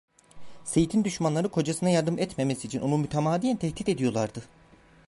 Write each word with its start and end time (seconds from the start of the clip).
Seyit'in 0.65 1.03
düşmanları 1.03 1.49
kocasına 1.49 1.89
yardım 1.89 2.19
etmemesi 2.19 2.67
için 2.67 2.79
onu 2.79 2.97
mütemadiyen 2.97 3.57
tehdit 3.57 3.89
ediyorlardı. 3.89 4.43